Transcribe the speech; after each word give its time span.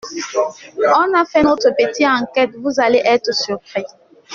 On 0.95 1.13
a 1.15 1.25
fait 1.25 1.43
notre 1.43 1.69
petite 1.77 2.07
enquête, 2.07 2.55
vous 2.55 2.73
allez 2.79 3.03
être 3.05 3.31
surpris. 3.35 3.83